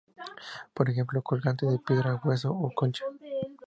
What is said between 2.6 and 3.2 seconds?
concha.